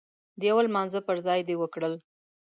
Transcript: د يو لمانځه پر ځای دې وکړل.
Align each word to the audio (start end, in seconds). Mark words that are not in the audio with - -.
د 0.39 0.41
يو 0.49 0.57
لمانځه 0.65 0.99
پر 1.07 1.17
ځای 1.25 1.39
دې 1.47 1.55
وکړل. 1.59 1.93